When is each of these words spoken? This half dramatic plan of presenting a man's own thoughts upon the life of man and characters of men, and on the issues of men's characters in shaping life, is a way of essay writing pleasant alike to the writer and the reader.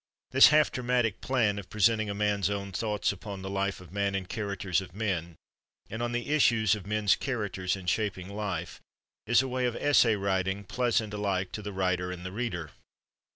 This 0.31 0.47
half 0.47 0.71
dramatic 0.71 1.21
plan 1.21 1.59
of 1.59 1.69
presenting 1.69 2.09
a 2.09 2.15
man's 2.15 2.49
own 2.49 2.71
thoughts 2.71 3.11
upon 3.11 3.43
the 3.43 3.51
life 3.51 3.79
of 3.79 3.91
man 3.91 4.15
and 4.15 4.27
characters 4.27 4.81
of 4.81 4.95
men, 4.95 5.35
and 5.91 6.01
on 6.01 6.11
the 6.11 6.29
issues 6.31 6.73
of 6.73 6.87
men's 6.87 7.15
characters 7.15 7.75
in 7.75 7.85
shaping 7.85 8.27
life, 8.27 8.81
is 9.27 9.43
a 9.43 9.47
way 9.47 9.67
of 9.67 9.75
essay 9.75 10.15
writing 10.15 10.63
pleasant 10.63 11.13
alike 11.13 11.51
to 11.51 11.61
the 11.61 11.71
writer 11.71 12.11
and 12.11 12.25
the 12.25 12.31
reader. 12.31 12.71